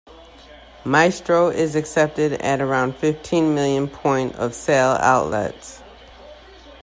[0.83, 5.83] Maestro is accepted at around fifteen million point of sale outlets.